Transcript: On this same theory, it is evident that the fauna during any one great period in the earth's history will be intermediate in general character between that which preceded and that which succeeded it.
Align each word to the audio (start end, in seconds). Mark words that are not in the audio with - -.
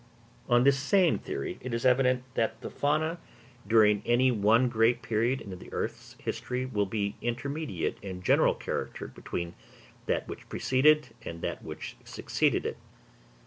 On 0.49 0.63
this 0.63 0.79
same 0.79 1.19
theory, 1.19 1.59
it 1.61 1.75
is 1.75 1.85
evident 1.85 2.23
that 2.33 2.59
the 2.61 2.71
fauna 2.71 3.19
during 3.67 4.01
any 4.03 4.31
one 4.31 4.67
great 4.67 5.03
period 5.03 5.39
in 5.39 5.51
the 5.59 5.71
earth's 5.71 6.15
history 6.17 6.65
will 6.65 6.87
be 6.87 7.17
intermediate 7.21 7.99
in 8.01 8.23
general 8.23 8.55
character 8.55 9.07
between 9.07 9.53
that 10.07 10.27
which 10.27 10.49
preceded 10.49 11.09
and 11.21 11.43
that 11.43 11.61
which 11.61 11.97
succeeded 12.03 12.65
it. 12.65 12.77